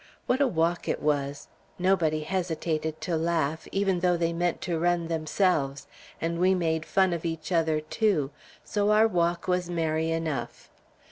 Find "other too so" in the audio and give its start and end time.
7.51-8.89